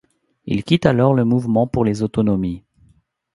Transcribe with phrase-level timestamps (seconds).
[0.45, 2.63] Il quitte alors le Mouvement pour les autonomies.